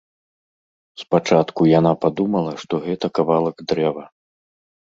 [1.01, 4.03] Спачатку яна падумала, што гэта кавалак дрэва.